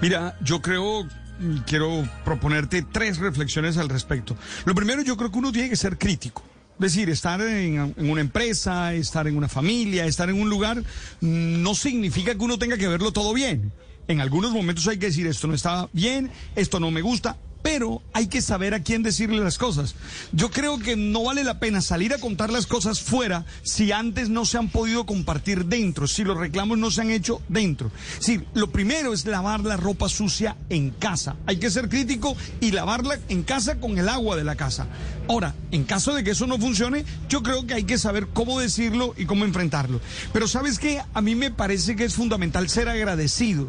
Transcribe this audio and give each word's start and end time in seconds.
Mira, 0.00 0.36
yo 0.42 0.62
creo, 0.62 1.06
y 1.40 1.60
quiero 1.66 2.08
proponerte 2.24 2.82
tres 2.82 3.18
reflexiones 3.18 3.76
al 3.76 3.88
respecto. 3.88 4.36
Lo 4.64 4.74
primero, 4.74 5.02
yo 5.02 5.16
creo 5.16 5.30
que 5.30 5.38
uno 5.38 5.52
tiene 5.52 5.68
que 5.68 5.76
ser 5.76 5.98
crítico. 5.98 6.42
Es 6.74 6.94
decir, 6.94 7.10
estar 7.10 7.40
en, 7.42 7.94
en 7.96 8.10
una 8.10 8.22
empresa, 8.22 8.94
estar 8.94 9.26
en 9.26 9.36
una 9.36 9.48
familia, 9.48 10.06
estar 10.06 10.30
en 10.30 10.40
un 10.40 10.48
lugar, 10.48 10.78
mm, 11.20 11.62
no 11.62 11.74
significa 11.74 12.34
que 12.34 12.42
uno 12.42 12.58
tenga 12.58 12.78
que 12.78 12.88
verlo 12.88 13.12
todo 13.12 13.34
bien. 13.34 13.72
En 14.08 14.20
algunos 14.20 14.52
momentos 14.52 14.88
hay 14.88 14.98
que 14.98 15.06
decir 15.06 15.26
esto 15.26 15.46
no 15.46 15.54
está 15.54 15.88
bien, 15.92 16.30
esto 16.56 16.80
no 16.80 16.90
me 16.90 17.02
gusta, 17.02 17.36
pero 17.62 18.02
hay 18.12 18.26
que 18.26 18.42
saber 18.42 18.74
a 18.74 18.82
quién 18.82 19.02
decirle 19.02 19.42
las 19.42 19.58
cosas. 19.58 19.94
Yo 20.32 20.50
creo 20.50 20.78
que 20.78 20.96
no 20.96 21.24
vale 21.24 21.44
la 21.44 21.58
pena 21.58 21.80
salir 21.80 22.14
a 22.14 22.18
contar 22.18 22.50
las 22.50 22.66
cosas 22.66 23.00
fuera 23.00 23.44
si 23.62 23.92
antes 23.92 24.28
no 24.28 24.44
se 24.44 24.58
han 24.58 24.68
podido 24.68 25.06
compartir 25.06 25.66
dentro, 25.66 26.06
si 26.06 26.24
los 26.24 26.38
reclamos 26.38 26.78
no 26.78 26.90
se 26.90 27.02
han 27.02 27.10
hecho 27.10 27.42
dentro. 27.48 27.90
Sí, 28.18 28.40
lo 28.54 28.70
primero 28.70 29.12
es 29.12 29.26
lavar 29.26 29.60
la 29.60 29.76
ropa 29.76 30.08
sucia 30.08 30.56
en 30.68 30.90
casa. 30.90 31.36
Hay 31.46 31.58
que 31.58 31.70
ser 31.70 31.88
crítico 31.88 32.36
y 32.60 32.70
lavarla 32.72 33.18
en 33.28 33.42
casa 33.42 33.78
con 33.78 33.98
el 33.98 34.08
agua 34.08 34.36
de 34.36 34.44
la 34.44 34.56
casa. 34.56 34.86
Ahora, 35.28 35.54
en 35.70 35.84
caso 35.84 36.14
de 36.14 36.24
que 36.24 36.30
eso 36.32 36.46
no 36.46 36.58
funcione, 36.58 37.04
yo 37.28 37.42
creo 37.42 37.66
que 37.66 37.74
hay 37.74 37.84
que 37.84 37.98
saber 37.98 38.28
cómo 38.32 38.58
decirlo 38.58 39.14
y 39.16 39.26
cómo 39.26 39.44
enfrentarlo. 39.44 40.00
Pero 40.32 40.48
sabes 40.48 40.78
qué, 40.78 41.02
a 41.12 41.20
mí 41.20 41.34
me 41.34 41.50
parece 41.50 41.96
que 41.96 42.04
es 42.04 42.14
fundamental 42.14 42.68
ser 42.68 42.88
agradecido. 42.88 43.68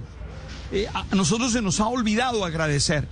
Eh, 0.72 0.88
a 0.94 1.16
nosotros 1.16 1.52
se 1.52 1.62
nos 1.62 1.80
ha 1.80 1.88
olvidado 1.88 2.46
agradecer. 2.46 3.08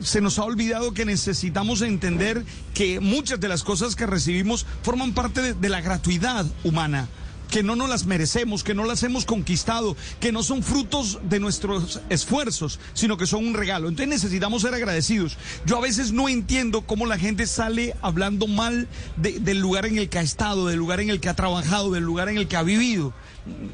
Se 0.00 0.20
nos 0.20 0.38
ha 0.38 0.44
olvidado 0.44 0.92
que 0.92 1.04
necesitamos 1.04 1.80
entender 1.82 2.44
que 2.74 3.00
muchas 3.00 3.40
de 3.40 3.48
las 3.48 3.62
cosas 3.62 3.96
que 3.96 4.06
recibimos 4.06 4.66
forman 4.82 5.12
parte 5.14 5.54
de, 5.54 5.68
la 5.68 5.80
gratuidad 5.80 6.46
humana 6.64 7.08
que 7.50 7.62
no 7.62 7.76
nos 7.76 7.88
las 7.88 8.04
merecemos, 8.04 8.64
que 8.64 8.74
no 8.74 8.84
las 8.84 9.04
hemos 9.04 9.24
conquistado, 9.24 9.96
que 10.18 10.32
no 10.32 10.42
son 10.42 10.64
frutos 10.64 11.20
de 11.22 11.38
nuestros 11.38 12.00
esfuerzos, 12.08 12.80
sino 12.94 13.16
que 13.16 13.26
son 13.26 13.46
un 13.46 13.54
regalo. 13.54 13.88
Entonces 13.88 14.08
necesitamos 14.08 14.62
ser 14.62 14.74
agradecidos. 14.74 15.36
Yo 15.64 15.76
a 15.76 15.80
veces 15.80 16.10
no 16.10 16.28
entiendo 16.28 16.82
cómo 16.82 17.06
la 17.06 17.16
gente 17.16 17.46
sale 17.46 17.94
hablando 18.02 18.48
mal 18.48 18.88
de- 19.16 19.38
del 19.38 19.60
lugar 19.60 19.86
en 19.86 19.98
el 19.98 20.08
que 20.08 20.18
ha 20.18 20.22
estado, 20.22 20.66
del 20.66 20.78
lugar 20.80 20.98
en 20.98 21.10
el 21.10 21.20
que 21.20 21.28
ha 21.28 21.36
trabajado, 21.36 21.92
del 21.92 22.02
lugar 22.02 22.28
en 22.28 22.38
el 22.38 22.48
que 22.48 22.56
ha 22.56 22.64
vivido. 22.64 23.12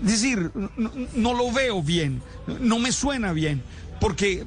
Es 0.04 0.10
decir, 0.10 0.50
no 1.14 1.32
lo 1.32 1.50
veo 1.50 1.82
bien, 1.82 2.22
no 2.60 2.78
me 2.80 2.92
suena 2.92 3.32
bien, 3.32 3.62
porque 3.98 4.46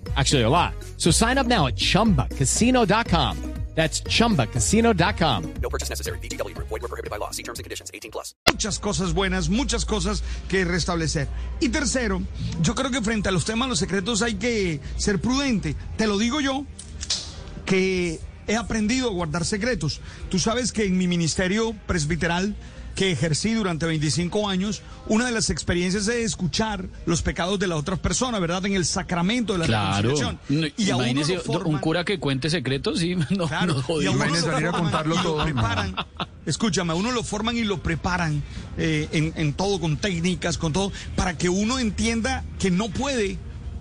Actually, 0.15 0.41
a 0.41 0.49
lot. 0.49 0.73
So 0.97 1.11
sign 1.11 1.37
up 1.37 1.45
now 1.45 1.67
at 1.67 1.75
chumbacasino.com. 1.75 3.37
That's 3.73 4.01
chumbacasino.com. 4.03 5.53
No 5.61 5.69
purchase 5.69 5.89
necessary. 5.89 6.19
VGW 6.19 6.55
Group. 6.55 6.67
Void 6.67 6.81
were 6.81 6.89
prohibited 6.89 7.09
by 7.09 7.17
law. 7.17 7.31
See 7.31 7.43
terms 7.43 7.59
and 7.59 7.63
conditions. 7.63 7.89
18 7.93 8.11
plus. 8.11 8.35
muchas 8.61 8.79
cosas 8.79 9.13
buenas, 9.13 9.49
muchas 9.49 9.85
cosas 9.85 10.23
que 10.47 10.65
restablecer. 10.65 11.27
Y 11.59 11.69
tercero, 11.69 12.21
yo 12.61 12.75
creo 12.75 12.91
que 12.91 13.01
frente 13.01 13.29
a 13.29 13.31
los 13.31 13.45
temas, 13.45 13.69
los 13.69 13.79
secretos 13.79 14.21
hay 14.21 14.35
que 14.35 14.79
ser 14.97 15.19
prudente. 15.19 15.75
Te 15.97 16.05
lo 16.05 16.17
digo 16.17 16.41
yo, 16.41 16.65
que 17.65 18.19
he 18.47 18.55
aprendido 18.55 19.09
a 19.09 19.13
guardar 19.13 19.45
secretos. 19.45 20.01
Tú 20.29 20.37
sabes 20.37 20.71
que 20.71 20.85
en 20.85 20.97
mi 20.97 21.07
ministerio 21.07 21.73
presbiteral 21.87 22.55
que 22.95 23.11
ejercí 23.11 23.53
durante 23.53 23.85
25 23.85 24.49
años, 24.49 24.81
una 25.07 25.25
de 25.25 25.31
las 25.31 25.49
experiencias 25.49 26.07
es 26.07 26.25
escuchar 26.25 26.85
los 27.05 27.21
pecados 27.21 27.57
de 27.59 27.67
la 27.67 27.75
otra 27.77 27.95
persona, 27.95 28.37
¿verdad? 28.39 28.65
En 28.65 28.73
el 28.73 28.85
sacramento 28.85 29.53
de 29.53 29.59
la 29.59 29.65
Claro. 29.65 30.09
reconciliación. 30.09 30.39
No, 30.49 30.67
Y 30.77 30.89
a 30.89 30.97
uno 30.97 31.21
un 31.21 31.25
forman- 31.39 31.79
cura 31.79 32.03
que 32.05 32.19
cuente 32.19 32.49
secretos, 32.49 32.99
sí. 32.99 33.15
No, 33.29 33.47
Claro, 33.47 33.73
nos 33.87 34.03
y 34.03 34.07
a 34.07 34.11
uno 34.11 34.25
lo 34.25 34.35
salir 34.35 34.67
a 34.67 34.71
forman 34.71 34.81
contarlo 34.81 35.13
y 35.15 35.17
lo 35.17 35.23
todo, 35.23 35.43
preparan. 35.43 35.95
Escúchame, 36.45 36.91
a 36.93 36.95
uno 36.95 37.11
lo 37.11 37.23
forman 37.23 37.55
y 37.57 37.63
lo 37.63 37.81
preparan 37.81 38.43
eh, 38.77 39.07
en, 39.11 39.33
en 39.35 39.53
todo, 39.53 39.79
con 39.79 39.97
técnicas, 39.97 40.57
con 40.57 40.73
todo, 40.73 40.91
para 41.15 41.37
que 41.37 41.49
uno 41.49 41.79
entienda 41.79 42.43
que 42.59 42.71
no 42.71 42.89
puede, 42.89 43.37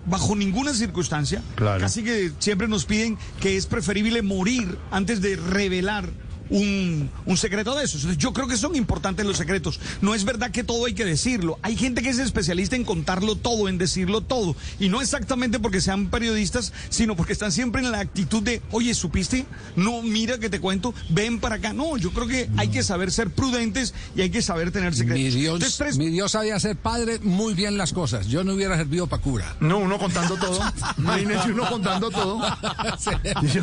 bajo 0.06 0.36
ninguna 0.36 0.72
circunstancia, 0.74 1.42
Claro. 1.56 1.80
casi 1.80 2.02
que 2.02 2.32
siempre 2.38 2.68
nos 2.68 2.84
piden 2.84 3.18
que 3.40 3.56
es 3.56 3.66
preferible 3.66 4.22
morir 4.22 4.78
antes 4.90 5.20
de 5.20 5.36
revelar. 5.36 6.08
Un, 6.50 7.08
un 7.26 7.36
secreto 7.36 7.74
de 7.76 7.84
esos. 7.84 8.02
Entonces, 8.02 8.18
yo 8.18 8.32
creo 8.32 8.46
que 8.48 8.56
son 8.56 8.74
importantes 8.76 9.24
los 9.24 9.36
secretos. 9.36 9.78
No 10.00 10.14
es 10.14 10.24
verdad 10.24 10.50
que 10.50 10.64
todo 10.64 10.84
hay 10.86 10.94
que 10.94 11.04
decirlo. 11.04 11.58
Hay 11.62 11.76
gente 11.76 12.02
que 12.02 12.08
es 12.10 12.18
especialista 12.18 12.76
en 12.76 12.84
contarlo 12.84 13.36
todo, 13.36 13.68
en 13.68 13.78
decirlo 13.78 14.20
todo. 14.20 14.56
Y 14.78 14.88
no 14.88 15.00
exactamente 15.00 15.58
porque 15.60 15.80
sean 15.80 16.08
periodistas, 16.10 16.72
sino 16.88 17.14
porque 17.16 17.32
están 17.32 17.52
siempre 17.52 17.82
en 17.82 17.92
la 17.92 18.00
actitud 18.00 18.42
de, 18.42 18.62
oye, 18.72 18.94
¿supiste? 18.94 19.46
No, 19.76 20.02
mira 20.02 20.38
que 20.38 20.50
te 20.50 20.60
cuento, 20.60 20.92
ven 21.08 21.38
para 21.40 21.56
acá. 21.56 21.72
No, 21.72 21.96
yo 21.96 22.10
creo 22.10 22.26
que 22.26 22.48
hay 22.56 22.68
que 22.68 22.82
saber 22.82 23.12
ser 23.12 23.30
prudentes 23.30 23.94
y 24.16 24.22
hay 24.22 24.30
que 24.30 24.42
saber 24.42 24.72
tener 24.72 24.94
secretos. 24.94 25.22
Mi 25.22 25.30
Dios, 25.30 25.54
Entonces, 25.54 25.78
tres- 25.78 25.98
mi 25.98 26.08
Dios 26.08 26.32
sabía 26.32 26.58
ser 26.58 26.76
padre 26.76 27.20
muy 27.20 27.54
bien 27.54 27.76
las 27.78 27.92
cosas. 27.92 28.26
Yo 28.26 28.42
no 28.44 28.54
hubiera 28.54 28.76
servido 28.76 29.06
para 29.06 29.22
cura. 29.22 29.56
No, 29.60 29.78
uno 29.78 29.98
contando 29.98 30.36
todo. 30.36 30.58
Imagínese 30.98 31.52
uno 31.52 31.68
contando 31.68 32.10
todo. 32.10 32.40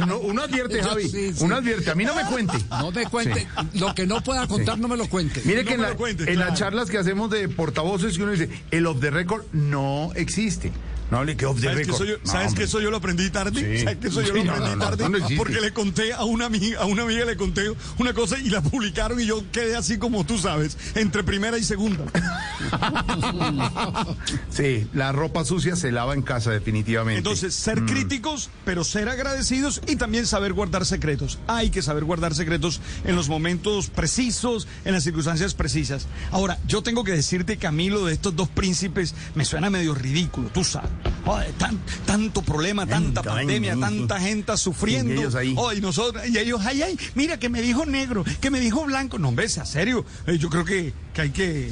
Uno, 0.04 0.20
uno 0.20 0.42
advierte, 0.44 0.82
Javi. 0.84 1.04
sí, 1.10 1.34
sí. 1.34 1.44
Uno 1.44 1.56
advierte. 1.56 1.90
A 1.92 1.96
mí 1.96 2.06
no 2.06 2.16
me 2.16 2.24
cuente. 2.26 2.58
No 2.80 2.92
me 2.92 3.06
cuente. 3.06 3.48
Lo 3.74 3.94
que 3.96 4.06
no 4.06 4.22
pueda 4.24 4.48
contar, 4.48 4.78
no 4.80 4.88
me 4.88 4.98
lo 4.98 5.08
cuente. 5.10 5.42
Mire 5.46 5.64
No 5.64 5.68
que 5.70 5.74
en, 5.76 5.82
me 5.82 5.88
la- 5.90 5.96
cuente, 5.96 6.24
en 6.24 6.36
claro. 6.36 6.50
las 6.52 6.60
charlas 6.60 6.90
que 6.90 6.98
hacemos 6.98 7.30
de 7.30 7.48
portavoces, 7.50 8.18
que 8.18 8.24
uno 8.24 8.32
dice, 8.32 8.50
el 8.72 8.86
off 8.86 9.00
the 9.00 9.10
record 9.12 9.44
no 9.54 10.12
existe. 10.16 10.72
No 11.12 11.20
hable 11.20 11.38
que 11.38 11.46
off 11.46 11.60
the 11.62 11.68
¿Sabes, 11.68 11.78
que 11.78 11.84
record. 11.92 11.96
eso 11.96 12.06
yo, 12.06 12.18
No, 12.26 12.32
¿sabes 12.32 12.54
que 12.54 12.64
eso 12.64 12.82
yo 12.82 12.92
lo 12.92 12.98
aprendí 12.98 13.30
tarde? 13.30 13.78
Sí. 13.78 13.84
¿Sabes 13.84 13.98
que 14.00 14.08
eso 14.10 14.22
yo 14.22 14.34
Sí, 14.34 14.44
lo 14.44 14.52
aprendí 14.52 14.70
no, 14.72 14.76
no, 14.76 14.98
tarde? 14.98 15.36
porque 15.38 15.62
le 15.62 15.72
conté 15.72 16.14
a 16.14 16.24
una 16.26 16.46
amiga, 16.46 16.82
a 16.82 16.86
una 16.86 17.04
amiga 17.04 17.24
le 17.26 17.38
conté 17.38 17.64
una 17.98 18.14
cosa 18.14 18.38
y 18.40 18.50
la 18.50 18.62
publicaron 18.62 19.20
y 19.22 19.26
yo 19.26 19.44
quedé 19.52 19.76
así 19.76 19.98
como 19.98 20.26
tú 20.26 20.38
sabes, 20.38 20.78
entre 20.96 21.24
primera 21.24 21.58
y 21.58 21.64
segunda. 21.64 22.04
Sí, 24.50 24.88
la 24.94 25.12
ropa 25.12 25.46
sucia 25.46 25.76
se 25.76 25.92
lava 25.92 26.14
en 26.14 26.22
casa, 26.22 26.52
definitivamente. 26.52 27.20
Entonces, 27.20 27.54
ser 27.54 27.86
críticos, 27.86 28.50
pero 28.66 28.84
ser 28.84 29.10
agradecidos 29.10 29.82
y 29.88 29.96
también 29.96 30.26
saber 30.26 30.54
guardar 30.54 30.86
secretos. 30.86 31.38
Hay 31.48 31.70
que 31.70 31.82
saber 31.82 32.04
guardar 32.06 32.34
secretos 32.34 32.82
en 33.06 33.16
los 33.16 33.30
momentos 33.30 33.90
precisos, 33.90 34.68
en 34.86 34.94
las 34.94 35.04
circunstancias 35.04 35.54
precisas. 35.54 36.08
Ahora, 36.32 36.58
yo 36.68 36.82
tengo 36.82 37.04
que 37.04 37.12
decirte, 37.12 37.58
Camilo, 37.58 38.06
de 38.06 38.14
estos 38.14 38.36
dos 38.36 38.50
príncipes, 38.50 39.14
me 39.36 39.46
suena 39.46 39.70
medio 39.70 39.94
ridículo, 39.94 40.50
tú 40.50 40.64
sabes. 40.64 40.90
Ay, 41.36 41.54
tan- 41.58 41.80
tanto 42.06 42.42
problema, 42.42 42.86
tanta 42.86 43.22
pandemia, 43.24 43.76
tanta 43.80 44.20
gente 44.20 44.56
sufriendo. 44.58 45.14
Y 45.14 45.18
ellos 45.20 45.36
ahí. 45.36 45.54
Oh, 45.58 45.74
y 45.74 45.82
nosotros, 45.82 46.28
y 46.28 46.38
ellos, 46.38 46.62
ay, 46.66 46.82
ay, 46.82 47.00
mira 47.16 47.38
que 47.38 47.50
me 47.50 47.62
dijo 47.62 47.86
negro, 47.86 48.24
que 48.42 48.50
me 48.50 48.60
dijo 48.60 48.86
blanco. 48.86 49.18
No, 49.20 49.30
hombre, 49.30 49.50
sea 49.50 49.66
serio. 49.66 50.06
Eh, 50.26 50.38
yo 50.38 50.50
creo 50.50 50.64
que, 50.66 50.94
que 51.14 51.22
hay 51.22 51.30
que 51.32 51.72